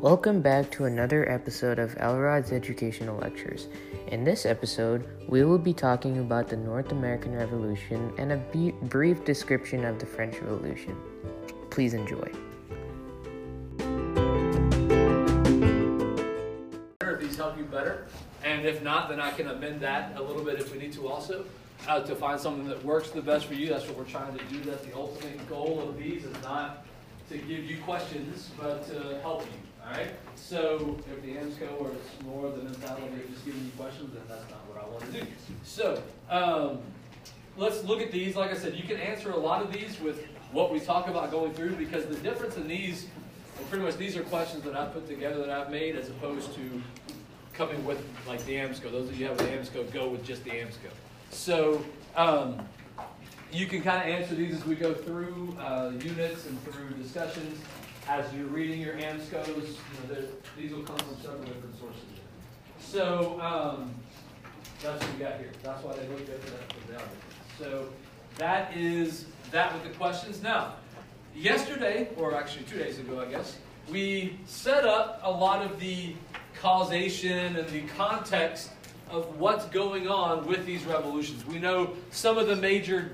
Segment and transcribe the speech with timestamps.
[0.00, 3.68] Welcome back to another episode of Elrod's Educational Lectures.
[4.06, 8.72] In this episode, we will be talking about the North American Revolution and a b-
[8.84, 10.96] brief description of the French Revolution.
[11.68, 12.32] Please enjoy.
[17.02, 18.06] if these help you better.
[18.42, 21.08] And if not, then I can amend that a little bit if we need to
[21.08, 21.44] also,
[21.86, 23.68] uh, to find something that works the best for you.
[23.68, 24.62] That's what we're trying to do.
[24.62, 26.86] That's the ultimate goal of these is not
[27.28, 29.69] to give you questions, but to help you,
[30.36, 34.22] So if the AMSCO or it's more the mentality of just giving you questions, then
[34.28, 35.26] that's not what I want to do.
[35.62, 36.78] So, um,
[37.56, 38.34] let's look at these.
[38.36, 41.30] Like I said, you can answer a lot of these with what we talk about
[41.30, 43.06] going through because the difference in these,
[43.56, 46.54] well, pretty much these are questions that I've put together that I've made as opposed
[46.54, 46.82] to
[47.52, 48.90] coming with like the AMSCO.
[48.90, 50.90] Those of you have the AMSCO, go with just the AMSCO.
[51.30, 51.84] So
[52.16, 52.66] um,
[53.52, 57.60] you can kind of answer these as we go through uh, units and through discussions.
[58.08, 60.22] As you're reading your AMSCOs, you know,
[60.56, 62.02] these will come from several different sources.
[62.80, 63.94] So um,
[64.82, 65.52] that's what we got here.
[65.62, 66.56] That's why they look different.
[66.58, 66.98] That's what
[67.58, 67.64] they.
[67.64, 67.88] So
[68.38, 70.42] that is that with the questions.
[70.42, 70.74] Now,
[71.34, 73.58] yesterday, or actually two days ago, I guess,
[73.90, 76.14] we set up a lot of the
[76.60, 78.70] causation and the context
[79.10, 81.44] of what's going on with these revolutions.
[81.46, 83.10] We know some of the major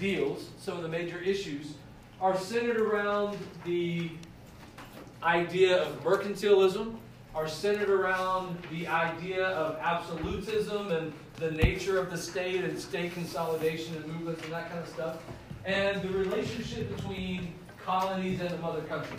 [0.00, 1.74] deals, some of the major issues
[2.20, 4.10] are centered around the
[5.22, 6.96] idea of mercantilism,
[7.34, 13.12] are centered around the idea of absolutism and the nature of the state and state
[13.12, 15.22] consolidation and movements and that kind of stuff,
[15.64, 17.52] and the relationship between
[17.84, 19.18] colonies and the mother country.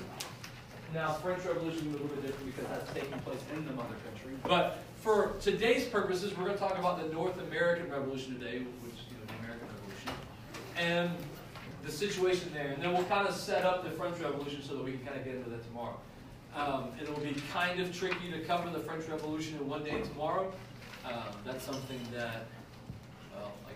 [0.94, 3.95] Now, French Revolution is a little bit different because that's taking place in the mother
[4.05, 4.38] country.
[4.44, 8.94] But for today's purposes, we're going to talk about the North American Revolution today, which
[8.94, 10.14] is you know, the American Revolution,
[10.77, 11.11] and
[11.89, 12.67] the situation there.
[12.67, 15.17] And then we'll kind of set up the French Revolution so that we can kind
[15.17, 15.97] of get into that tomorrow.
[16.55, 20.01] Um, it will be kind of tricky to cover the French Revolution in one day
[20.01, 20.52] tomorrow.
[21.05, 22.45] Um, that's something that,
[23.33, 23.75] well, like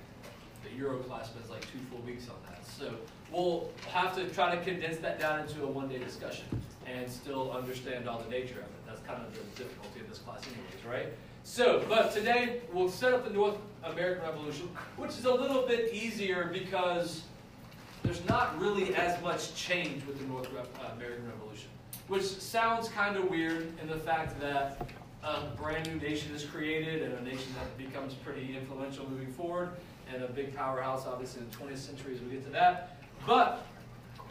[0.64, 2.66] the Euro class spends like two full weeks on that.
[2.66, 2.94] So
[3.32, 6.46] we'll have to try to condense that down into a one-day discussion
[6.86, 8.86] and still understand all the nature of it.
[8.86, 11.14] That's kind of the difficulty of this class anyways, right?
[11.44, 15.94] So, but today we'll set up the North American Revolution, which is a little bit
[15.94, 17.24] easier because
[18.04, 21.70] there's not really as much change with the North uh, American Revolution,
[22.08, 24.90] which sounds kind of weird in the fact that
[25.24, 29.70] a brand new nation is created and a nation that becomes pretty influential moving forward
[30.14, 32.98] and a big powerhouse, obviously, in the 20th century as we get to that.
[33.26, 33.66] But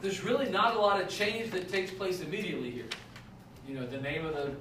[0.03, 2.85] there's really not a lot of change that takes place immediately here.
[3.67, 4.55] You know, the name of the,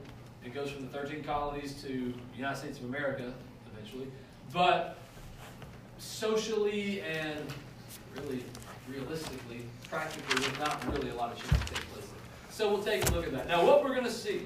[0.46, 3.34] it goes from the 13 colonies to United States of America
[3.74, 4.08] eventually.
[4.54, 4.98] But
[5.98, 7.40] socially and
[8.16, 8.44] really
[8.92, 12.08] realistically, practically, there's not really a lot of change takes place.
[12.50, 13.48] So we'll take a look at that.
[13.48, 14.46] Now, what we're going to see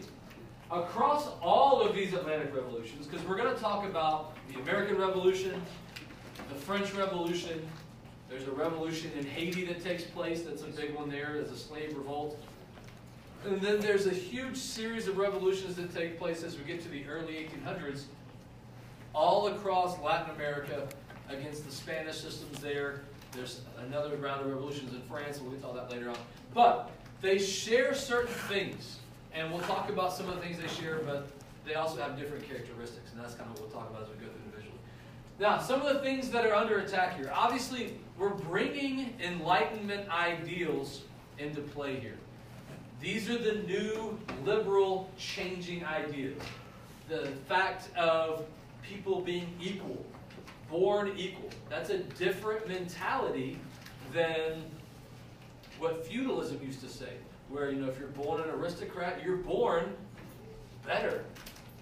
[0.71, 5.61] across all of these Atlantic revolutions, because we're going to talk about the American Revolution,
[6.49, 7.65] the French Revolution,
[8.29, 11.57] there's a revolution in Haiti that takes place, that's a big one there, there's a
[11.57, 12.39] slave revolt.
[13.45, 16.89] And then there's a huge series of revolutions that take place as we get to
[16.89, 18.03] the early 1800s,
[19.13, 20.87] all across Latin America
[21.29, 23.01] against the Spanish systems there.
[23.35, 26.17] There's another round of revolutions in France, we'll get to all that later on.
[26.53, 26.91] But
[27.21, 28.97] they share certain things,
[29.33, 31.27] and we'll talk about some of the things they share, but
[31.65, 34.15] they also have different characteristics, and that's kind of what we'll talk about as we
[34.15, 34.79] go through individually.
[35.39, 37.29] Now, some of the things that are under attack here.
[37.33, 41.01] Obviously, we're bringing Enlightenment ideals
[41.37, 42.17] into play here.
[43.01, 46.41] These are the new liberal changing ideas.
[47.09, 48.45] The fact of
[48.81, 50.05] people being equal,
[50.69, 51.49] born equal.
[51.69, 53.59] That's a different mentality
[54.13, 54.63] than
[55.79, 57.13] what feudalism used to say.
[57.49, 59.93] Where, you know, if you're born an aristocrat, you're born
[60.85, 61.23] better,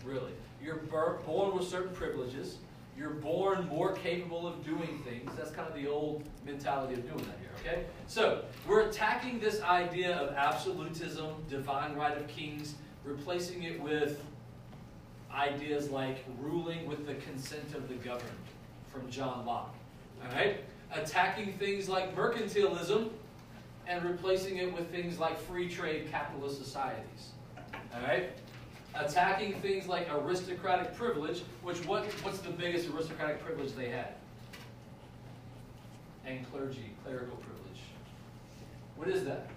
[0.03, 0.33] really.
[0.61, 2.57] You're born with certain privileges.
[2.97, 5.31] You're born more capable of doing things.
[5.35, 7.85] That's kind of the old mentality of doing that here, okay?
[8.07, 14.23] So, we're attacking this idea of absolutism, divine right of kings, replacing it with
[15.33, 18.42] ideas like ruling with the consent of the governed
[18.93, 19.73] from John Locke.
[20.23, 20.63] All right?
[20.93, 23.09] Attacking things like mercantilism
[23.87, 27.31] and replacing it with things like free trade capitalist societies.
[27.93, 28.29] All right?
[28.95, 34.13] attacking things like aristocratic privilege, which what, what's the biggest aristocratic privilege they had?
[36.25, 37.81] And clergy, clerical privilege.
[38.95, 39.47] What is that?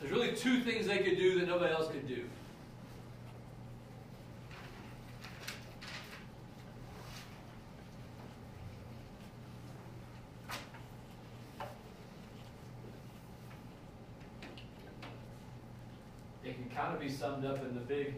[0.00, 2.24] There's really two things they could do that nobody else could do.
[16.78, 18.14] Kind of be summed up in the big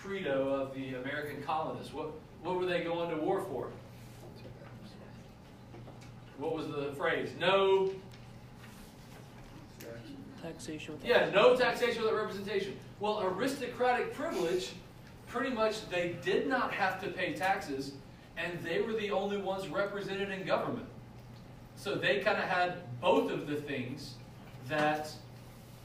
[0.00, 1.92] credo of the American colonists.
[1.92, 2.10] What,
[2.42, 3.68] what were they going to war for?
[6.38, 7.30] What was the phrase?
[7.40, 7.90] No.
[10.42, 10.98] Taxation.
[11.04, 12.76] Yeah, no taxation without representation.
[13.00, 14.72] Well, aristocratic privilege,
[15.26, 17.92] pretty much they did not have to pay taxes,
[18.36, 20.86] and they were the only ones represented in government.
[21.76, 24.14] So they kind of had both of the things
[24.68, 25.10] that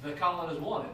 [0.04, 0.92] the colonists wanted.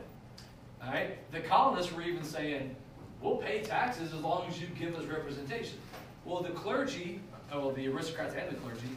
[0.86, 1.32] All right?
[1.32, 2.76] The colonists were even saying,
[3.22, 5.80] we'll pay taxes as long as you give us representation.
[6.26, 7.22] Well, the clergy,
[7.52, 8.90] oh, well, the aristocrats and the clergy,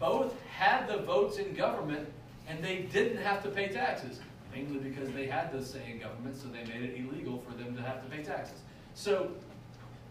[0.00, 2.08] both had the votes in government
[2.48, 4.20] and they didn't have to pay taxes,
[4.54, 7.74] mainly because they had the say in government, so they made it illegal for them
[7.76, 8.58] to have to pay taxes.
[8.94, 9.30] So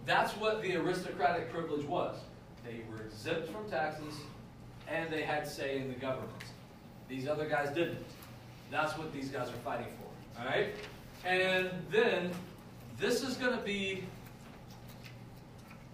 [0.06, 2.18] that's what the aristocratic privilege was.
[2.66, 4.16] They were exempt from taxes
[4.88, 6.32] and they had say in the government.
[7.08, 8.06] These other guys didn't.
[8.72, 10.42] That's what these guys are fighting for.
[10.42, 10.76] All right?
[11.26, 12.32] And then
[13.00, 14.04] this is going to be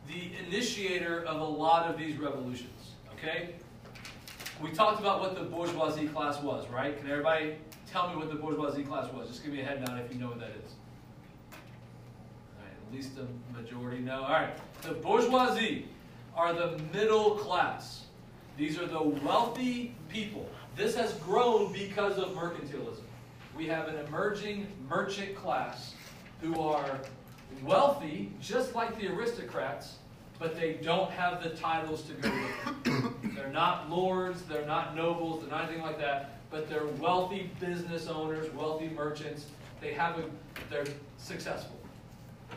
[0.07, 2.91] the initiator of a lot of these revolutions.
[3.13, 3.55] Okay?
[4.61, 6.97] We talked about what the bourgeoisie class was, right?
[6.99, 7.55] Can everybody
[7.89, 9.29] tell me what the bourgeoisie class was?
[9.29, 10.73] Just give me a head nod if you know what that is.
[11.53, 13.25] All right, at least the
[13.57, 14.23] majority know.
[14.23, 15.87] All right, the bourgeoisie
[16.35, 18.05] are the middle class.
[18.57, 20.47] These are the wealthy people.
[20.75, 23.01] This has grown because of mercantilism.
[23.57, 25.93] We have an emerging merchant class
[26.41, 26.99] who are
[27.63, 29.97] wealthy, just like the aristocrats,
[30.39, 33.33] but they don't have the titles to go with them.
[33.35, 38.07] they're not lords, they're not nobles, they're not anything like that, but they're wealthy business
[38.07, 39.45] owners, wealthy merchants.
[39.79, 40.23] They have a,
[40.69, 40.85] they're
[41.17, 41.75] successful.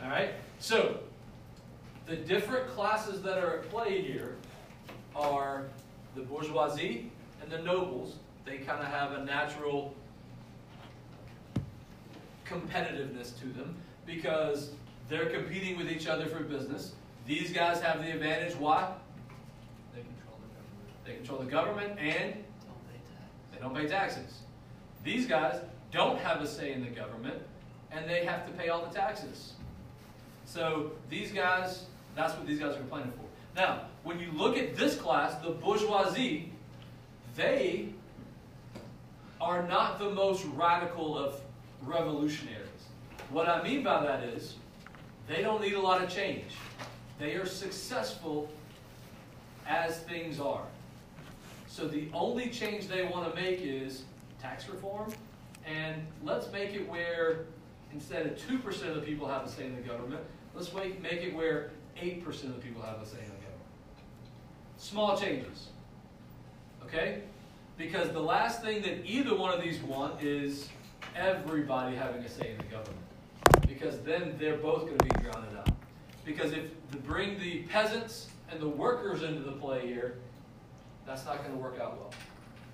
[0.03, 0.31] All right?
[0.59, 0.99] So,
[2.05, 4.35] the different classes that are at play here
[5.15, 5.65] are
[6.15, 8.15] the bourgeoisie and the nobles.
[8.45, 9.93] They kind of have a natural
[12.45, 13.75] competitiveness to them
[14.05, 14.71] because
[15.09, 16.93] they're competing with each other for business.
[17.25, 18.55] These guys have the advantage.
[18.55, 18.91] Why?
[19.95, 21.05] They control the government.
[21.05, 23.23] They control the government and Don't pay tax.
[23.53, 24.39] they don't pay taxes.
[25.03, 25.59] These guys
[25.91, 27.41] don't have a say in the government
[27.91, 29.53] and they have to pay all the taxes.
[30.45, 33.25] So these guys, that's what these guys are complaining for.
[33.55, 36.51] Now, when you look at this class, the bourgeoisie,
[37.35, 37.89] they
[39.41, 41.39] are not the most radical of
[41.83, 42.67] revolutionaries.
[43.29, 44.55] What I mean by that is,
[45.27, 46.53] they don't need a lot of change.
[47.19, 48.49] They are successful
[49.67, 50.65] as things are.
[51.67, 54.03] So the only change they want to make is
[54.41, 55.11] tax reform,
[55.65, 57.45] and let's make it where
[57.91, 60.21] instead of 2% of the people have a say in the government,
[60.53, 63.61] let's make, it where 8% of the people have a say in the government.
[64.77, 65.67] Small changes.
[66.83, 67.21] Okay?
[67.77, 70.69] Because the last thing that either one of these want is
[71.15, 73.01] everybody having a say in the government.
[73.67, 75.69] Because then they're both going to be drowned out.
[76.25, 80.17] Because if to bring the peasants and the workers into the play here,
[81.05, 82.13] that's not going to work out well.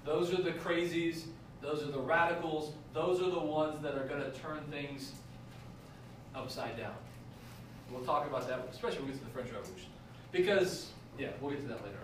[0.06, 1.24] Those are the crazies,
[1.62, 5.12] those are the radicals, those are the ones that are going to turn things
[6.34, 6.94] upside down.
[7.92, 9.90] We'll talk about that, especially when we get to the French Revolution.
[10.32, 10.88] Because,
[11.20, 11.98] yeah, we'll get to that later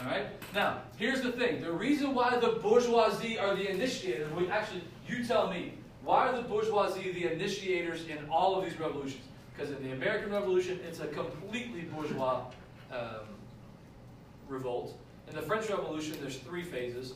[0.00, 0.06] on.
[0.06, 0.26] All right?
[0.54, 1.60] Now, here's the thing.
[1.60, 5.74] The reason why the bourgeoisie are the initiators, we actually, you tell me,
[6.04, 9.24] why are the bourgeoisie the initiators in all of these revolutions?
[9.52, 12.44] Because in the American Revolution, it's a completely bourgeois
[12.90, 13.26] um,
[14.48, 14.98] revolt.
[15.28, 17.14] In the French Revolution, there's three phases.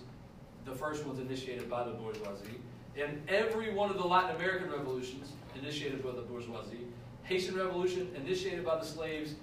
[0.64, 2.60] The first one's initiated by the bourgeoisie.
[2.96, 6.86] In every one of the Latin American revolutions, initiated by the bourgeoisie.
[7.24, 9.34] Haitian Revolution, initiated by the slaves,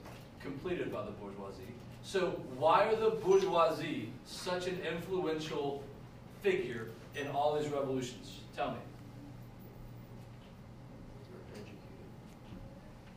[0.41, 1.61] completed by the bourgeoisie.
[2.01, 5.83] So, why are the bourgeoisie such an influential
[6.41, 8.39] figure in all these revolutions?
[8.55, 8.77] Tell me.
[11.31, 11.77] They're educated.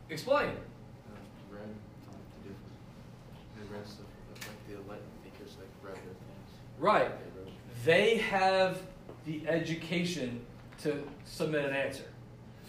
[0.09, 0.49] Explain.
[0.49, 0.51] Uh,
[1.51, 1.61] read
[2.07, 2.73] like the different.
[3.55, 6.49] They read stuff like the Latin thinkers like their things.
[6.79, 7.11] Right.
[7.83, 8.15] They.
[8.15, 8.81] They have
[9.25, 10.41] the education
[10.83, 12.05] to submit an answer.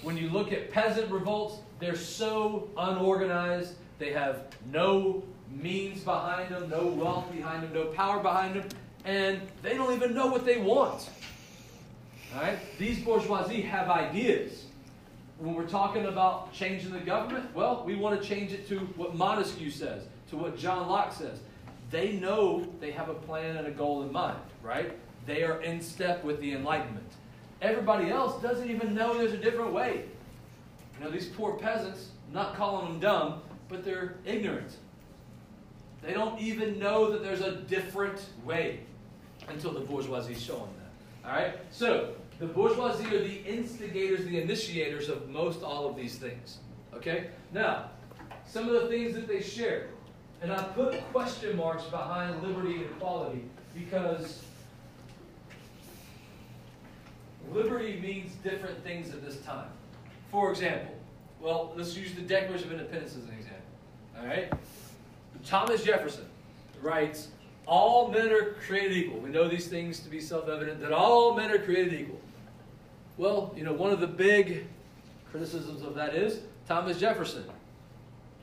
[0.03, 3.75] When you look at peasant revolts, they're so unorganized.
[3.99, 8.69] They have no means behind them, no wealth behind them, no power behind them,
[9.05, 11.09] and they don't even know what they want.
[12.35, 12.59] All right?
[12.79, 14.67] These bourgeoisie have ideas.
[15.39, 19.15] When we're talking about changing the government, well, we want to change it to what
[19.15, 21.39] Montesquieu says, to what John Locke says.
[21.91, 24.93] They know they have a plan and a goal in mind, right?
[25.27, 27.07] They are in step with the Enlightenment.
[27.63, 30.05] Everybody else doesn't even know there's a different way.
[30.99, 34.77] You know, these poor peasants, not calling them dumb, but they're ignorant.
[36.03, 38.81] They don't even know that there's a different way
[39.49, 40.88] until the bourgeoisie show them that.
[41.25, 41.55] All right?
[41.71, 46.59] So, The bourgeoisie are the instigators, the initiators of most all of these things.
[46.95, 47.29] Okay?
[47.53, 47.91] Now,
[48.47, 49.89] some of the things that they share.
[50.41, 53.43] And I put question marks behind liberty and equality
[53.75, 54.45] because
[57.53, 59.69] liberty means different things at this time.
[60.31, 60.95] For example,
[61.41, 63.63] well, let's use the Declaration of Independence as an example.
[64.21, 64.53] All right?
[65.45, 66.27] Thomas Jefferson
[66.83, 67.29] writes,
[67.69, 69.21] All men are created equal.
[69.21, 72.19] We know these things to be self evident that all men are created equal.
[73.19, 74.67] Well, you know, one of the big
[75.31, 77.45] criticisms of that is Thomas Jefferson,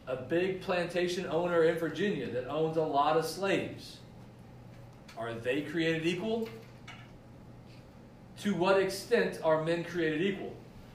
[0.06, 3.98] a big plantation owner in Virginia that owns a lot of slaves.
[5.18, 6.48] Are they created equal?
[8.42, 10.54] To what extent are men created equal?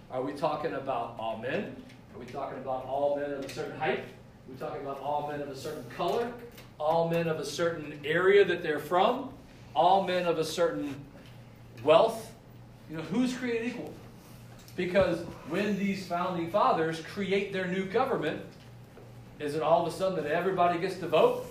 [0.08, 1.74] Are we talking about all men?
[2.14, 4.00] Are we talking about all men of a certain height?
[4.00, 6.32] Are we talking about all men of a certain color?
[6.80, 9.28] All men of a certain area that they're from?
[9.74, 10.94] All men of a certain
[11.84, 12.32] wealth?
[12.90, 13.92] You know, who's created equal?
[14.76, 15.18] Because
[15.50, 18.40] when these founding fathers create their new government,
[19.38, 21.44] is it all of a sudden that everybody gets to vote?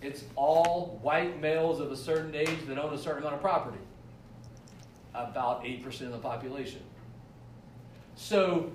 [0.00, 3.78] It's all white males of a certain age that own a certain amount of property.
[5.14, 6.80] About 8% of the population.
[8.14, 8.70] So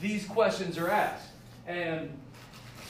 [0.00, 1.28] these questions are asked.
[1.66, 2.10] And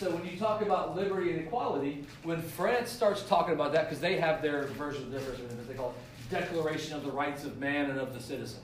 [0.00, 4.00] so when you talk about liberty and equality, when France starts talking about that, because
[4.00, 7.90] they have their version of difference, they call it Declaration of the Rights of Man
[7.90, 8.60] and of the Citizen.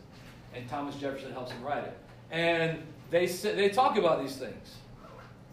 [0.54, 1.98] And Thomas Jefferson helps them write it.
[2.30, 2.78] And
[3.10, 4.76] they, they talk about these things.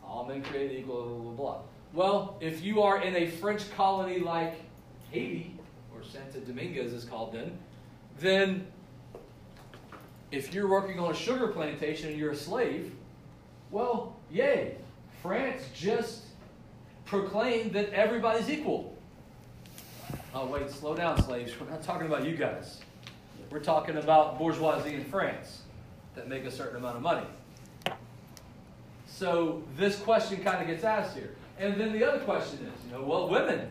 [0.05, 1.57] All men created equal, blah, blah, blah.
[1.91, 4.55] Well, if you are in a French colony like
[5.11, 5.53] Haiti,
[5.93, 7.57] or Santa Domingue as it's called then,
[8.19, 8.67] then
[10.31, 12.93] if you're working on a sugar plantation and you're a slave,
[13.69, 14.77] well, yay,
[15.24, 16.24] France just
[17.06, 18.94] proclaimed that everybody's equal.
[20.36, 21.53] Oh, wait, slow down, slaves.
[21.58, 22.82] We're not talking about you guys.
[23.50, 25.62] We're talking about bourgeoisie in France
[26.15, 27.25] that make a certain amount of money.
[29.08, 31.34] So this question kind of gets asked here.
[31.58, 33.70] And then the other question is, you know, well, women.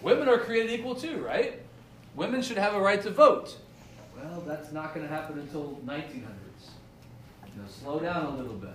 [0.00, 1.60] Women are created equal too, right?
[2.14, 3.58] Women should have a right to vote.
[4.16, 6.22] Well, that's not going to happen until 1900s.
[6.24, 8.70] You know, slow down a little bit.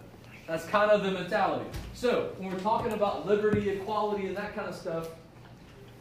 [0.49, 1.69] That's kind of the mentality.
[1.93, 5.09] So when we're talking about liberty, equality, and that kind of stuff,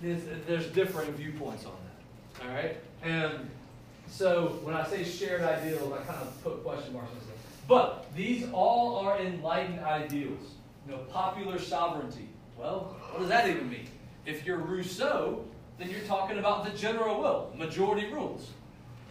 [0.01, 2.47] there's, there's differing viewpoints on that.
[2.47, 2.79] All right?
[3.03, 3.51] And
[4.07, 7.37] so when I say shared ideals, I kind of put question marks on stuff.
[7.69, 10.41] But these all are enlightened ideals.
[10.87, 12.31] You know, popular sovereignty.
[12.57, 13.89] Well, what does that even mean?
[14.25, 15.45] If you're Rousseau,
[15.79, 18.49] then you're talking about the general will, majority rules.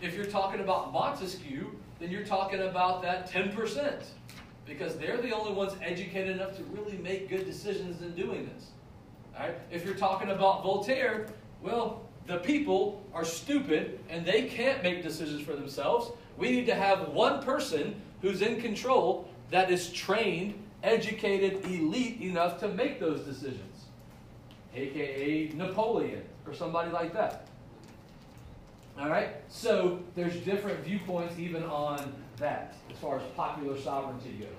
[0.01, 4.03] If you're talking about Montesquieu, then you're talking about that 10%,
[4.67, 8.67] because they're the only ones educated enough to really make good decisions in doing this.
[9.37, 9.55] All right?
[9.71, 11.27] If you're talking about Voltaire,
[11.61, 16.11] well, the people are stupid and they can't make decisions for themselves.
[16.37, 22.59] We need to have one person who's in control that is trained, educated, elite enough
[22.59, 23.85] to make those decisions,
[24.75, 27.47] aka Napoleon or somebody like that.
[28.99, 29.29] All right?
[29.47, 34.49] So there's different viewpoints even on that as far as popular sovereignty goes.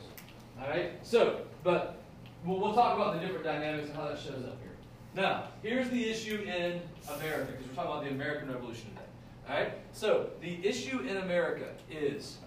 [0.60, 0.92] All right?
[1.02, 2.00] So, but
[2.44, 4.72] we'll, we'll talk about the different dynamics and how that shows up here.
[5.14, 6.80] Now, here's the issue in
[7.14, 9.02] America, because we're talking about the American Revolution today.
[9.48, 9.72] All right?
[9.92, 12.38] So, the issue in America is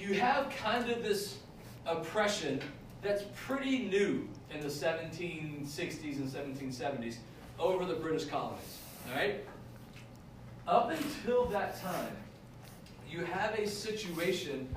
[0.00, 1.38] you have kind of this
[1.86, 2.60] oppression
[3.02, 7.16] that's pretty new in the 1760s and 1770s
[7.58, 8.78] over the British colonies.
[9.08, 9.44] All right?
[10.66, 12.16] Up until that time,
[13.10, 14.68] you have a situation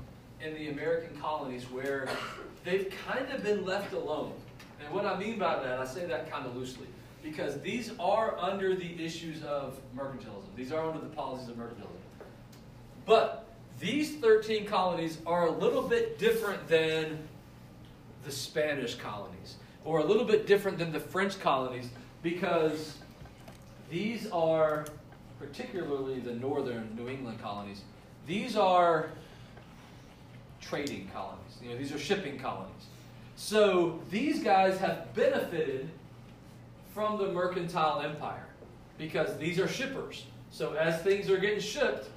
[0.41, 2.09] in the American colonies where
[2.63, 4.33] they've kind of been left alone.
[4.83, 6.87] And what I mean by that, I say that kind of loosely,
[7.23, 10.55] because these are under the issues of mercantilism.
[10.55, 11.87] These are under the policies of mercantilism.
[13.05, 13.47] But
[13.79, 17.19] these 13 colonies are a little bit different than
[18.25, 21.89] the Spanish colonies, or a little bit different than the French colonies,
[22.21, 22.97] because
[23.89, 24.85] these are,
[25.39, 27.81] particularly the northern New England colonies,
[28.25, 29.09] these are
[30.61, 31.57] trading colonies.
[31.61, 32.87] You know, these are shipping colonies.
[33.35, 35.89] So these guys have benefited
[36.93, 38.47] from the mercantile empire
[38.97, 40.25] because these are shippers.
[40.51, 42.09] So as things are getting shipped,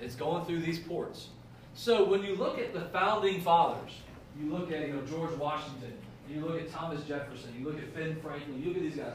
[0.00, 1.28] it's going through these ports.
[1.74, 3.92] So when you look at the founding fathers,
[4.40, 5.92] you look at you know George Washington,
[6.28, 9.14] you look at Thomas Jefferson, you look at Ben Franklin, you look at these guys.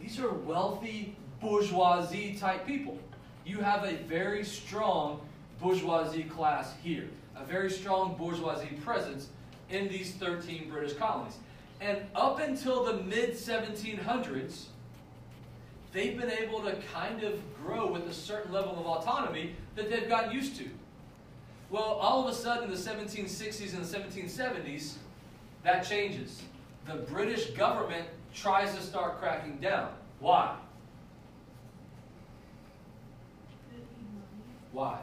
[0.00, 2.98] These are wealthy bourgeoisie type people.
[3.44, 5.20] You have a very strong
[5.62, 9.28] bourgeoisie class here, a very strong bourgeoisie presence
[9.70, 11.38] in these 13 British colonies.
[11.80, 14.64] And up until the mid 1700s,
[15.92, 20.08] they've been able to kind of grow with a certain level of autonomy that they've
[20.08, 20.68] gotten used to.
[21.70, 24.96] Well, all of a sudden, in the 1760s and the 1770s,
[25.64, 26.42] that changes.
[26.86, 29.92] The British government tries to start cracking down.
[30.20, 30.54] Why?
[34.72, 34.98] Why?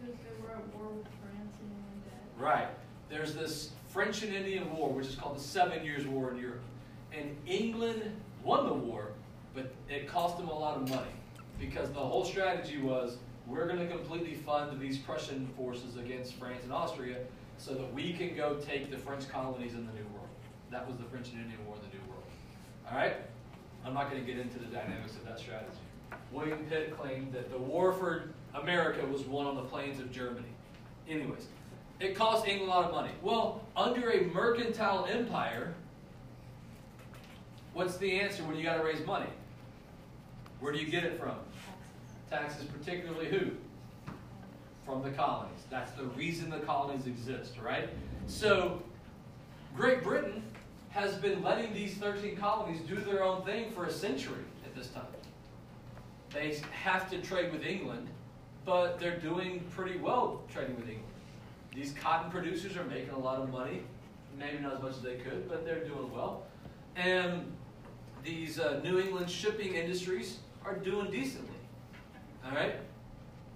[0.00, 2.23] Because they were at war with France and England.
[2.38, 2.68] Right.
[3.08, 6.62] There's this French and Indian War, which is called the Seven Years' War in Europe.
[7.12, 8.02] And England
[8.42, 9.08] won the war,
[9.54, 11.12] but it cost them a lot of money
[11.60, 16.60] because the whole strategy was we're going to completely fund these Prussian forces against France
[16.64, 17.18] and Austria
[17.58, 20.28] so that we can go take the French colonies in the New World.
[20.70, 22.24] That was the French and Indian War in the New World.
[22.90, 23.16] All right?
[23.84, 25.70] I'm not going to get into the dynamics of that strategy.
[26.32, 30.48] William Pitt claimed that the war for America was won on the plains of Germany.
[31.08, 31.46] Anyways,
[32.00, 33.12] it cost England a lot of money.
[33.22, 35.74] Well, under a mercantile empire,
[37.72, 39.30] what's the answer when you got to raise money?
[40.60, 41.36] Where do you get it from?
[42.30, 43.50] Taxes, particularly who?
[44.84, 45.60] From the colonies.
[45.70, 47.88] That's the reason the colonies exist, right?
[48.26, 48.82] So,
[49.76, 50.42] Great Britain
[50.90, 54.88] has been letting these 13 colonies do their own thing for a century at this
[54.88, 55.04] time.
[56.32, 58.08] They have to trade with England,
[58.64, 61.13] but they're doing pretty well trading with England.
[61.74, 63.82] These cotton producers are making a lot of money,
[64.38, 66.44] maybe not as much as they could, but they're doing well.
[66.96, 67.52] And
[68.24, 71.56] these uh, New England shipping industries are doing decently.
[72.44, 72.76] All right?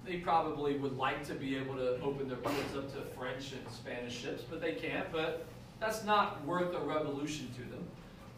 [0.05, 3.73] They probably would like to be able to open their ports up to French and
[3.73, 5.11] Spanish ships, but they can't.
[5.13, 5.47] But
[5.79, 7.87] that's not worth a revolution to them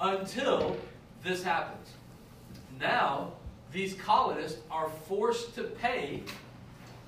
[0.01, 0.77] until
[1.23, 1.89] this happens.
[2.79, 3.33] Now,
[3.73, 6.23] these colonists are forced to pay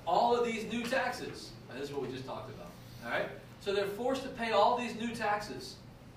[0.07, 1.51] all of these new taxes.
[1.73, 2.62] This is what we just talked about.
[3.03, 3.29] All right?
[3.61, 5.75] So they're forced to pay all these new taxes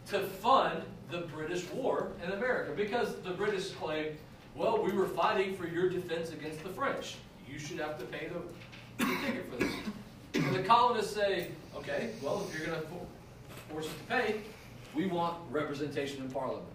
[0.09, 4.16] to fund the British war in America because the British claim,
[4.55, 7.16] well, we were fighting for your defense against the French.
[7.49, 9.73] You should have to pay the, the ticket for this.
[10.35, 12.87] And the colonists say, okay, well, if you're going to
[13.71, 14.41] force us to pay,
[14.95, 16.67] we want representation in Parliament.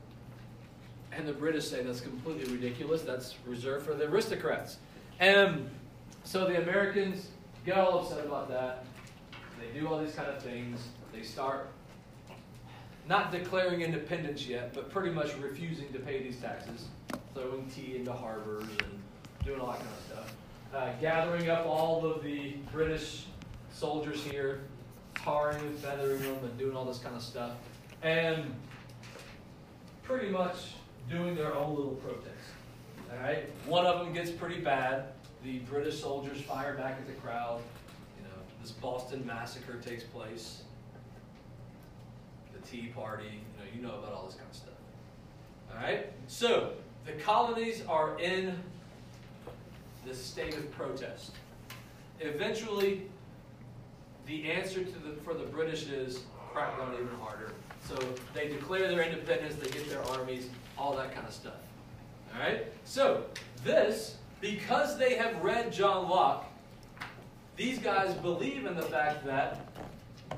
[1.12, 3.02] And the British say that's completely ridiculous.
[3.02, 4.78] That's reserved for the aristocrats.
[5.20, 5.70] And
[6.24, 7.28] so the Americans
[7.66, 8.86] get all upset about that.
[9.62, 10.88] They do all these kind of things.
[11.14, 11.70] They start
[13.08, 16.88] not declaring independence yet, but pretty much refusing to pay these taxes,
[17.34, 19.00] throwing tea into harbors and
[19.46, 20.36] doing all that kind of stuff.
[20.74, 23.26] Uh, gathering up all of the British
[23.74, 24.62] soldiers here,
[25.16, 27.52] tarring and feathering them, and doing all this kind of stuff.
[28.02, 28.54] And
[30.04, 30.74] pretty much
[31.10, 32.28] doing their own little protest.
[33.12, 35.08] All right, one of them gets pretty bad.
[35.44, 37.62] The British soldiers fire back at the crowd.
[38.62, 40.62] This Boston massacre takes place.
[42.54, 43.26] The Tea Party.
[43.26, 44.74] You know, you know about all this kind of stuff.
[45.72, 46.74] All right, so
[47.06, 48.56] the colonies are in
[50.06, 51.32] this state of protest.
[52.20, 53.04] Eventually,
[54.28, 56.22] the answer the, for the British is
[56.52, 57.54] crack down even harder.
[57.88, 57.98] So
[58.34, 61.54] they declare their independence, they get their armies, all that kind of stuff.
[62.34, 62.68] All right?
[62.84, 63.24] So,
[63.64, 66.51] this, because they have read John Locke,
[67.62, 69.60] these guys believe in the fact that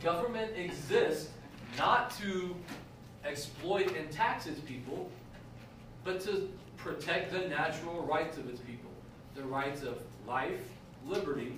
[0.04, 1.30] government exists
[1.78, 2.54] not to
[3.24, 5.10] exploit and tax its people,
[6.04, 8.92] but to protect the natural rights of its people
[9.36, 10.60] the rights of life,
[11.08, 11.54] liberty,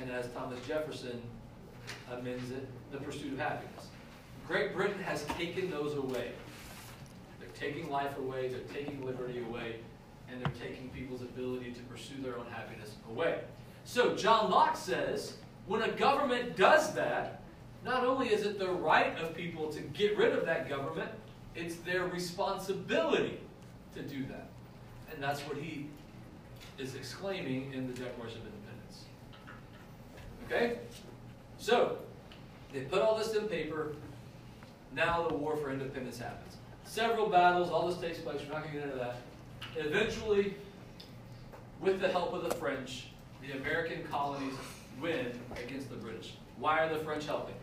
[0.00, 1.22] and as Thomas Jefferson
[2.10, 3.88] amends it, the pursuit of happiness.
[4.48, 6.32] Great Britain has taken those away.
[7.38, 9.76] They're taking life away, they're taking liberty away,
[10.28, 13.42] and they're taking people's ability to pursue their own happiness away.
[13.84, 15.34] So, John Locke says
[15.66, 17.42] when a government does that,
[17.84, 21.10] not only is it the right of people to get rid of that government,
[21.54, 23.40] it's their responsibility
[23.94, 24.48] to do that.
[25.12, 25.86] And that's what he
[26.78, 29.04] is exclaiming in the Declaration of Independence.
[30.46, 30.78] Okay?
[31.58, 31.98] So,
[32.72, 33.94] they put all this in paper.
[34.94, 36.56] Now the war for independence happens.
[36.84, 38.40] Several battles, all this takes place.
[38.46, 39.16] We're not going to get into that.
[39.76, 40.54] Eventually,
[41.80, 43.06] with the help of the French,
[43.42, 44.54] the American colonies
[45.00, 46.34] win against the British.
[46.58, 47.54] Why are the French helping?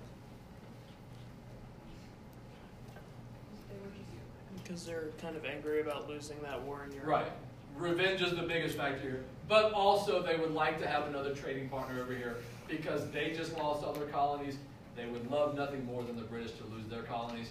[4.61, 7.07] Because they're kind of angry about losing that war in Europe.
[7.07, 7.31] Right.
[7.77, 9.23] Revenge is the biggest factor here.
[9.47, 12.37] But also, they would like to have another trading partner over here
[12.67, 14.57] because they just lost other colonies.
[14.95, 17.49] They would love nothing more than the British to lose their colonies.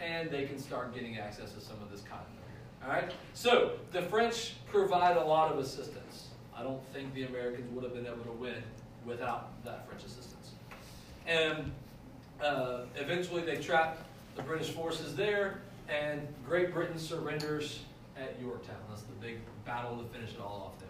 [0.00, 2.88] And they can start getting access to some of this cotton over here.
[2.88, 3.12] All right?
[3.34, 6.29] So, the French provide a lot of assistance.
[6.60, 8.62] I don't think the Americans would have been able to win
[9.06, 10.50] without that French assistance.
[11.26, 11.72] And
[12.42, 13.96] uh, eventually, they trap
[14.36, 17.80] the British forces there, and Great Britain surrenders
[18.14, 18.76] at Yorktown.
[18.90, 20.84] That's the big battle to finish it all off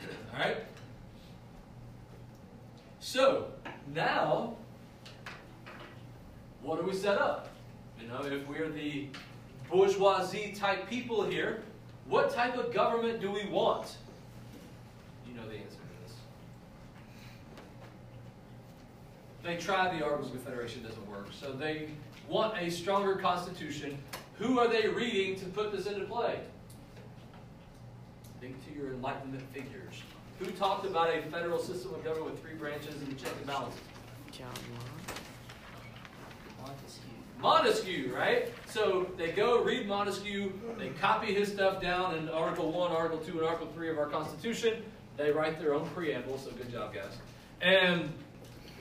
[0.00, 0.08] there.
[0.32, 0.64] all right?
[2.98, 3.46] So,
[3.94, 4.56] now,
[6.62, 7.50] what do we set up?
[8.00, 9.06] You know, if we're the
[9.70, 11.62] bourgeoisie type people here,
[12.08, 13.96] what type of government do we want?
[15.26, 16.16] You know the answer to this.
[19.42, 21.28] They tried the Articles of Confederation, doesn't work.
[21.32, 21.88] So they
[22.28, 23.98] want a stronger constitution.
[24.38, 26.40] Who are they reading to put this into play?
[28.40, 30.02] Think to your Enlightenment figures.
[30.40, 33.80] Who talked about a federal system of government with three branches and check and balances?
[34.32, 34.50] John
[37.44, 38.50] Montesquieu, right?
[38.66, 43.32] So they go read Montesquieu, they copy his stuff down in Article 1, Article 2,
[43.32, 44.82] and Article 3 of our Constitution.
[45.18, 47.18] They write their own preamble, so good job, guys.
[47.60, 48.10] And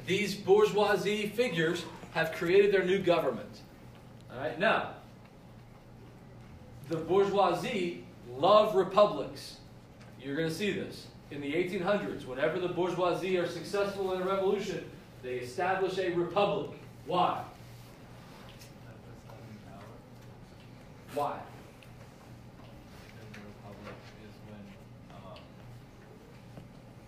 [0.06, 3.60] these bourgeoisie figures have created their new government.
[4.32, 4.92] All right, now,
[6.88, 8.06] the bourgeoisie
[8.38, 9.58] love republics.
[10.22, 11.08] You're going to see this.
[11.32, 14.90] In the 1800s, whenever the bourgeoisie are successful in a revolution,
[15.22, 16.80] they establish a republic.
[17.06, 17.44] Why?
[21.16, 21.38] Why?
[23.22, 23.94] And the republic
[24.26, 24.66] is when,
[25.14, 25.40] um,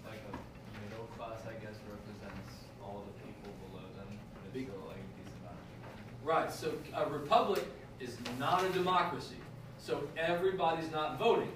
[0.05, 4.71] like a middle class, I guess, represents all the people below them, but Big- it's
[4.71, 6.29] still like a decent amount of people.
[6.29, 7.65] Right, so a republic
[7.99, 9.37] is not a democracy.
[9.79, 11.51] So everybody's not voting.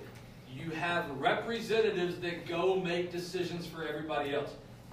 [0.52, 4.50] You have representatives that go make decisions for everybody else.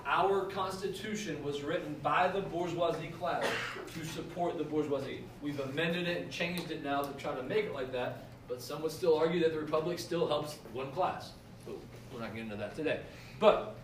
[0.09, 3.45] Our Constitution was written by the bourgeoisie class
[3.93, 5.25] to support the bourgeoisie.
[5.43, 8.63] We've amended it and changed it now to try to make it like that, but
[8.63, 11.33] some would still argue that the republic still helps one class.
[11.65, 11.75] But
[12.15, 13.01] we're not getting into that today.
[13.41, 13.75] But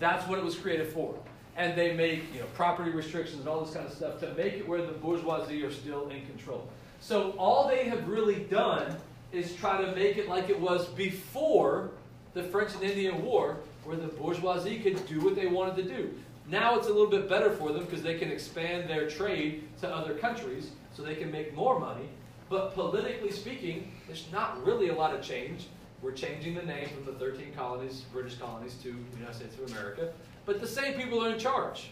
[0.00, 1.16] that's what it was created for.
[1.56, 4.54] And they make you know property restrictions and all this kind of stuff to make
[4.54, 6.68] it where the bourgeoisie are still in control.
[7.00, 8.96] So all they have really done
[9.30, 11.90] is try to make it like it was before
[12.34, 16.12] the French and Indian War, where the bourgeoisie could do what they wanted to do.
[16.48, 19.88] Now it's a little bit better for them because they can expand their trade to
[19.88, 22.08] other countries, so they can make more money.
[22.48, 25.66] But politically speaking, there's not really a lot of change.
[26.02, 29.70] We're changing the name from the 13 colonies, British colonies, to the United States of
[29.70, 30.12] America.
[30.44, 31.90] But the same people are in charge.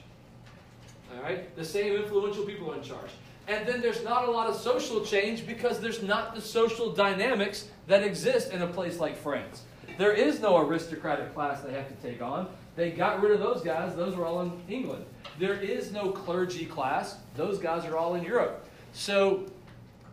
[1.15, 1.55] All right?
[1.57, 3.11] The same influential people are in charge.
[3.47, 7.69] And then there's not a lot of social change because there's not the social dynamics
[7.89, 9.63] that exist in a place like France.
[9.99, 12.49] There is no aristocratic class they have to take on.
[12.77, 13.95] They got rid of those guys.
[13.95, 15.05] Those were all in England.
[15.39, 17.17] There is no clergy class.
[17.37, 18.67] Those guys are all in Europe.
[18.93, 19.47] So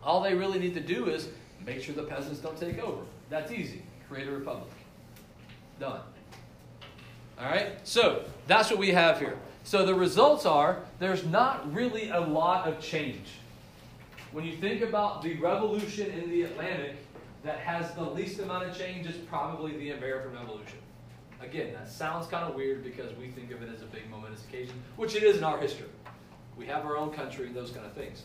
[0.02, 1.28] all they really need to do is
[1.64, 3.02] make sure the peasants don't take over.
[3.30, 3.82] That's easy.
[4.08, 4.70] Create a republic.
[5.80, 6.00] Done.
[7.40, 7.78] All right?
[7.84, 9.38] So that's what we have here.
[9.64, 13.26] So the results are there's not really a lot of change.
[14.32, 16.96] When you think about the revolution in the Atlantic
[17.42, 20.78] that has the least amount of change, is probably the American Revolution.
[21.40, 24.44] Again, that sounds kind of weird because we think of it as a big momentous
[24.44, 25.88] occasion, which it is in our history.
[26.56, 28.22] We have our own country and those kind of things.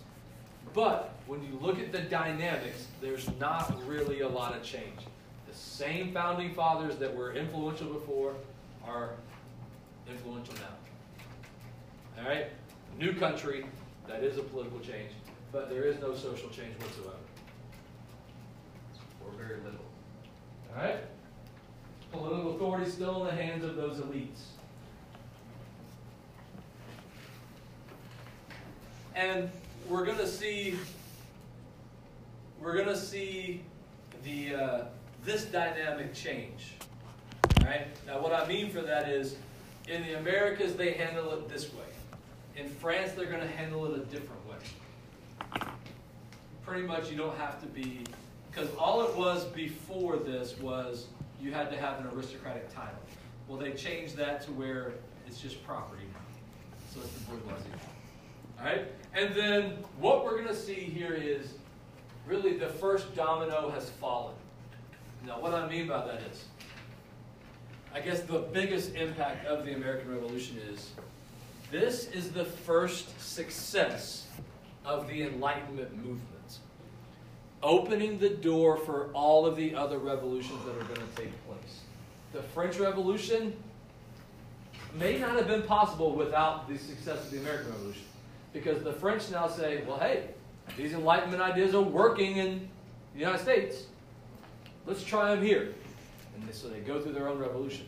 [0.73, 4.99] But when you look at the dynamics, there's not really a lot of change.
[5.47, 8.35] The same founding fathers that were influential before
[8.85, 9.11] are
[10.07, 12.21] influential now.
[12.21, 12.47] All right?
[12.99, 13.65] New country,
[14.07, 15.11] that is a political change,
[15.51, 17.17] but there is no social change whatsoever.
[19.27, 19.85] Or very little.
[20.71, 20.97] All right?
[22.11, 24.45] Political authority is still in the hands of those elites.
[29.15, 29.49] And
[29.89, 30.77] we're going to see
[32.61, 33.61] we're going to see
[34.23, 34.85] the uh,
[35.23, 36.73] this dynamic change.
[37.59, 37.87] All right?
[38.05, 39.35] Now what I mean for that is
[39.87, 41.85] in the Americas they handle it this way.
[42.55, 45.67] In France they're going to handle it a different way.
[46.65, 48.03] Pretty much you don't have to be
[48.57, 51.07] because all it was before this was
[51.39, 52.97] you had to have an aristocratic title.
[53.47, 54.93] Well, they changed that to where
[55.27, 56.19] it's just property now.
[56.91, 57.69] So it's the bourgeoisie.
[58.59, 58.87] All right?
[59.13, 61.53] And then what we're going to see here is
[62.25, 64.33] really the first domino has fallen.
[65.25, 66.45] Now, what I mean by that is,
[67.93, 70.93] I guess the biggest impact of the American Revolution is
[71.69, 74.25] this is the first success
[74.83, 76.36] of the Enlightenment movement
[77.63, 81.81] opening the door for all of the other revolutions that are going to take place.
[82.33, 83.55] The French Revolution
[84.95, 88.03] may not have been possible without the success of the American Revolution.
[88.53, 90.29] Because the French now say, well, hey,
[90.75, 92.67] these Enlightenment ideas are working in
[93.13, 93.83] the United States.
[94.85, 95.73] Let's try them here.
[96.35, 97.87] And so they go through their own revolution.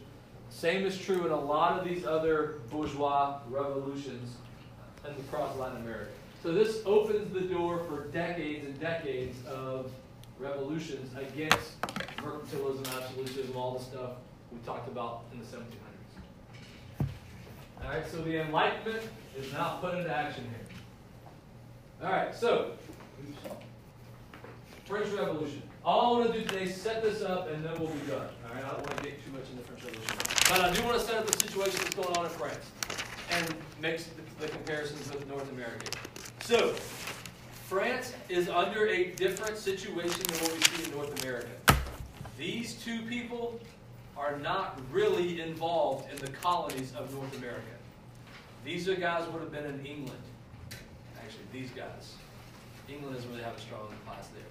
[0.50, 4.36] Same is true in a lot of these other bourgeois revolutions
[5.04, 6.12] across Latin America.
[6.42, 9.92] So this opens the door for decades and decades of
[10.40, 11.82] revolutions against
[12.18, 14.12] mercantilism, absolutism, all the stuff
[14.52, 17.08] we talked about in the 1700s.
[17.84, 19.04] All right, so the Enlightenment
[19.38, 22.08] is now put into action here.
[22.08, 22.72] All right, so
[24.86, 25.62] French Revolution.
[25.84, 28.28] All I want to do today is set this up, and then we'll be done.
[28.48, 30.18] All right, I don't want to get too much into the French Revolution,
[30.50, 32.66] but I do want to set up the situation that's going on in France
[33.32, 35.86] and makes the, the comparisons with North America.
[36.42, 36.74] So,
[37.68, 41.50] France is under a different situation than what we see in North America.
[42.38, 43.60] These two people
[44.18, 47.62] are not really involved in the colonies of North America.
[48.66, 50.22] These are guys would have been in England.
[51.18, 52.16] Actually, these guys.
[52.88, 54.44] England doesn't really have a strong class there.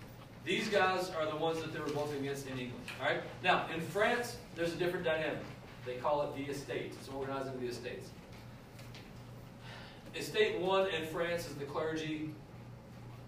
[0.45, 2.85] These guys are the ones that they're revolting against in England.
[3.01, 3.21] All right.
[3.43, 5.43] Now, in France, there's a different dynamic.
[5.85, 6.97] They call it the estates.
[7.01, 8.11] It's organized the estates.
[10.17, 12.31] Estate one in France is the clergy.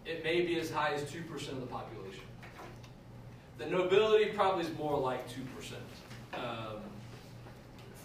[0.06, 2.22] It may be as high as 2% of the population.
[3.58, 5.34] The nobility probably is more like 2%.
[6.34, 6.76] Um,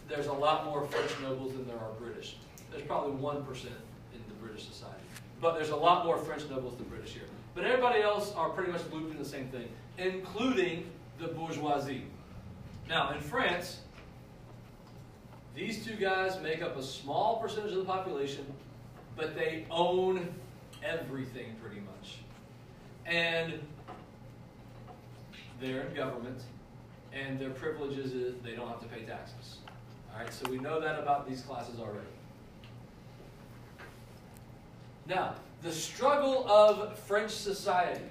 [0.07, 2.35] there's a lot more French nobles than there are British.
[2.71, 4.95] There's probably 1% in the British society.
[5.41, 7.23] But there's a lot more French nobles than British here.
[7.55, 12.03] But everybody else are pretty much looped in the same thing, including the bourgeoisie.
[12.89, 13.79] Now, in France,
[15.55, 18.45] these two guys make up a small percentage of the population,
[19.15, 20.33] but they own
[20.83, 22.19] everything pretty much.
[23.05, 23.59] And
[25.61, 26.41] they're in government,
[27.13, 29.57] and their privileges is they don't have to pay taxes.
[30.13, 32.07] All right, so we know that about these classes already.
[35.07, 38.05] Now, the struggle of French society.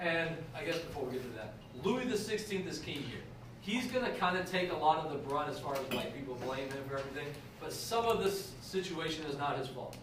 [0.00, 3.20] And I guess before we get to that, Louis XVI is king here.
[3.60, 6.14] He's going to kind of take a lot of the brunt as far as like
[6.14, 7.26] people blame him for everything,
[7.60, 9.96] but some of this situation is not his fault.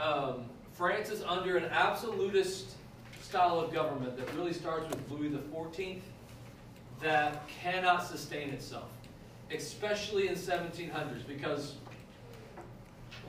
[0.00, 2.74] Um, France is under an absolutist
[3.20, 6.00] style of government that really starts with Louis XIV
[7.02, 8.88] that cannot sustain itself,
[9.50, 11.74] especially in 1700s, because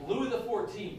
[0.06, 0.98] Louis XIV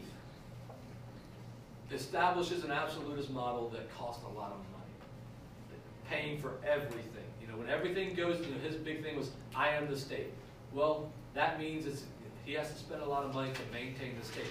[1.92, 7.24] establishes an absolutist model that costs a lot of money, paying for everything.
[7.40, 10.32] You know, when everything goes, you know, his big thing was, I am the state.
[10.72, 12.04] Well, that means it's,
[12.44, 14.44] he has to spend a lot of money to maintain the state.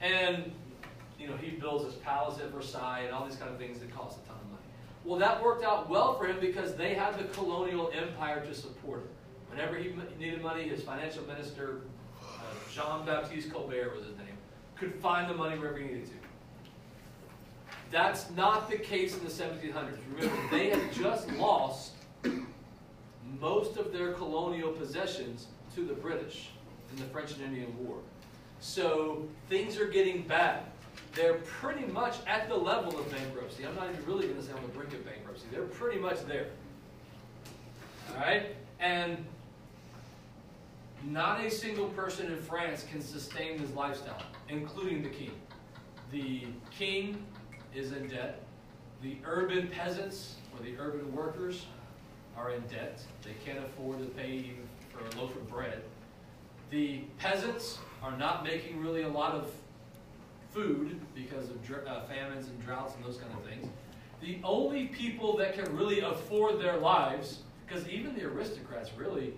[0.00, 0.52] And,
[1.18, 3.94] you know, he builds his palace at Versailles and all these kind of things that
[3.94, 4.62] cost a ton of money.
[5.04, 9.00] Well, that worked out well for him because they had the colonial empire to support
[9.00, 9.08] him.
[9.50, 11.82] Whenever he needed money, his financial minister,
[12.22, 12.26] uh,
[12.72, 14.36] Jean Baptiste Colbert was his name,
[14.76, 16.12] could find the money wherever he needed to.
[17.90, 19.98] That's not the case in the 1700s.
[20.16, 21.92] Remember, they had just lost
[23.38, 26.51] most of their colonial possessions to the British
[26.92, 27.96] in the French and Indian War.
[28.60, 30.62] So things are getting bad.
[31.14, 33.66] They're pretty much at the level of bankruptcy.
[33.66, 35.46] I'm not even really going to say on the brink of bankruptcy.
[35.50, 36.46] They're pretty much there.
[38.10, 38.54] All right?
[38.80, 39.24] And
[41.04, 45.32] not a single person in France can sustain this lifestyle, including the king.
[46.12, 46.44] The
[46.76, 47.24] king
[47.74, 48.40] is in debt.
[49.02, 51.66] The urban peasants or the urban workers
[52.36, 53.02] are in debt.
[53.22, 55.82] They can't afford to pay even for a loaf of bread.
[56.72, 59.50] The peasants are not making really a lot of
[60.54, 63.68] food because of dr- uh, famines and droughts and those kind of things.
[64.22, 69.34] The only people that can really afford their lives, because even the aristocrats really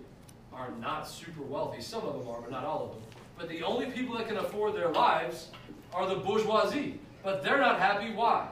[0.53, 1.83] are not super wealthy.
[1.83, 3.03] Some of them are, but not all of them.
[3.37, 5.49] But the only people that can afford their lives
[5.93, 7.01] are the bourgeoisie.
[7.25, 8.13] But they're not happy.
[8.13, 8.47] Why?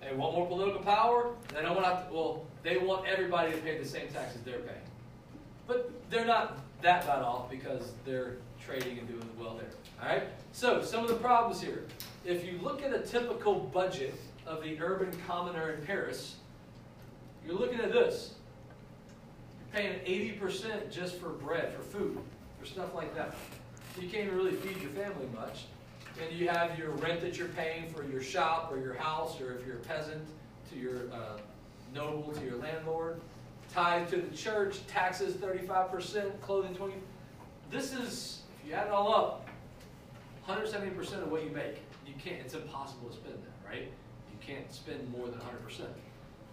[0.00, 1.34] They want more political power.
[1.52, 2.14] They don't want to.
[2.14, 4.80] Well, they want everybody to pay the same taxes they're paying.
[5.68, 9.68] But they're not that bad off because they're trading and doing well there.
[10.02, 10.28] All right.
[10.52, 11.84] So some of the problems here.
[12.24, 14.14] If you look at a typical budget
[14.46, 16.36] of the urban commoner in Paris,
[17.46, 18.34] you're looking at this.
[19.74, 22.18] You're paying 80% just for bread, for food,
[22.58, 23.34] for stuff like that.
[24.00, 25.66] You can't even really feed your family much.
[26.22, 29.52] And you have your rent that you're paying for your shop or your house, or
[29.52, 30.24] if you're a peasant,
[30.70, 31.38] to your uh,
[31.94, 33.20] noble, to your landlord.
[33.72, 36.94] Tied to the church, taxes 35%, clothing 20
[37.70, 39.48] This is, if you add it all up,
[40.46, 41.78] 170% of what you make.
[42.06, 43.88] You can't, it's impossible to spend that, right?
[44.30, 45.86] You can't spend more than 100%.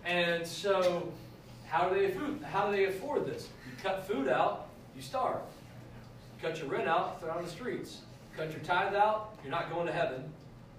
[0.06, 1.12] And so,
[1.68, 3.50] how do they afford, how do they afford this?
[3.66, 5.42] You cut food out, you starve.
[6.36, 8.00] You cut your rent out, throw on the streets.
[8.36, 10.24] Cut your tithe out, you're not going to heaven.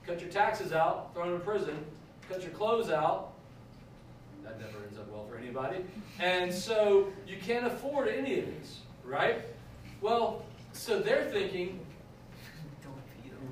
[0.06, 1.76] Cut your taxes out, thrown in prison.
[2.28, 3.31] Cut your clothes out.
[4.58, 5.78] That never ends up well for anybody.
[6.18, 9.42] And so you can't afford any of these, right?
[10.00, 11.80] Well, so they're thinking,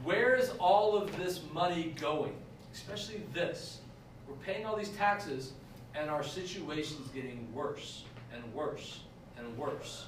[0.03, 2.35] where's all of this money going?
[2.73, 3.81] Especially this.
[4.29, 5.53] We're paying all these taxes,
[5.95, 9.01] and our situation's getting worse and worse
[9.39, 10.07] and worse.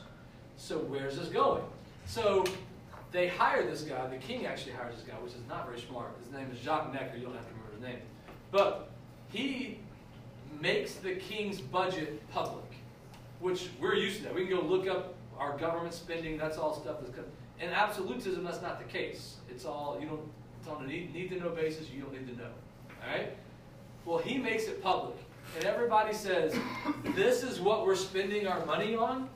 [0.56, 1.62] So where's this going?
[2.06, 2.44] So
[3.12, 4.06] they hire this guy.
[4.08, 6.10] The king actually hires this guy, which is not very smart.
[6.22, 7.16] His name is Jacques Necker.
[7.16, 7.98] You don't have to remember his name.
[8.50, 8.90] But
[9.30, 9.78] he
[10.60, 12.64] makes the king's budget public,
[13.40, 14.34] which we're used to that.
[14.34, 16.36] We can go look up our government spending.
[16.36, 17.30] That's all stuff that's coming.
[17.60, 19.36] In absolutism, that's not the case.
[19.50, 20.20] It's all you don't.
[20.58, 21.90] It's on a need, need to know basis.
[21.90, 22.50] You don't need to know.
[23.02, 23.36] All right.
[24.04, 25.16] Well, he makes it public,
[25.56, 26.54] and everybody says,
[27.14, 29.28] "This is what we're spending our money on."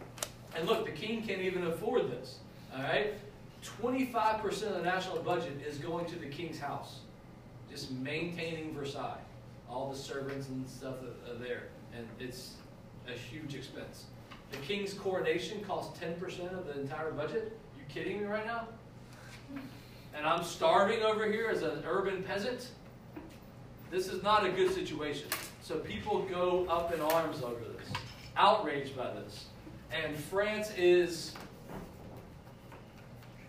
[0.56, 2.38] And look, the king can't even afford this.
[2.74, 3.14] All right.
[3.62, 7.00] 25% of the national budget is going to the king's house,
[7.70, 9.18] just maintaining Versailles.
[9.68, 12.54] All the servants and stuff are are there, and it's
[13.08, 14.04] a huge expense.
[14.50, 17.58] The king's coronation costs 10% of the entire budget.
[17.76, 18.68] You kidding me right now?
[20.14, 22.70] And I'm starving over here as an urban peasant.
[23.90, 25.28] This is not a good situation.
[25.62, 27.88] So people go up in arms over this,
[28.36, 29.46] outraged by this.
[29.90, 31.34] And France is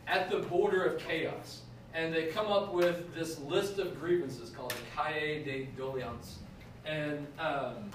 [0.08, 1.62] at the border of chaos.
[1.98, 6.36] And they come up with this list of grievances called the Cahiers des Doléances.
[6.86, 7.90] And um,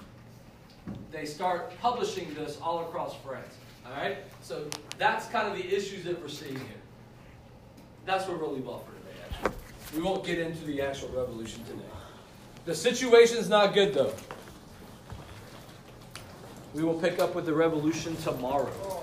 [1.09, 3.55] they start publishing this all across France.
[3.85, 4.17] All right?
[4.41, 6.81] So that's kind of the issues that we're seeing here.
[8.05, 9.53] That's what well for today, actually.
[9.95, 11.85] We won't get into the actual revolution today.
[12.65, 14.13] The situation's not good, though.
[16.73, 19.02] We will pick up with the revolution tomorrow.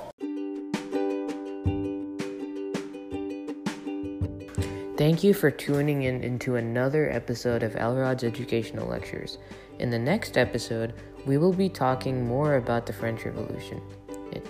[5.00, 9.38] Thank you for tuning in into another episode of Elrod's Educational Lectures.
[9.78, 10.92] In the next episode,
[11.24, 13.80] we will be talking more about the French Revolution.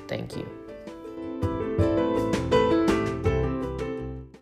[0.09, 0.60] Thank you.